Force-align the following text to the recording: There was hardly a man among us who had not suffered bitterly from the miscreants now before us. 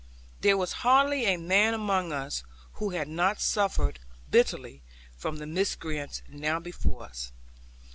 There 0.39 0.57
was 0.57 0.73
hardly 0.81 1.25
a 1.25 1.37
man 1.37 1.75
among 1.75 2.11
us 2.11 2.43
who 2.81 2.89
had 2.89 3.07
not 3.07 3.39
suffered 3.39 3.99
bitterly 4.31 4.81
from 5.15 5.37
the 5.37 5.45
miscreants 5.45 6.23
now 6.27 6.59
before 6.59 7.03
us. 7.03 7.31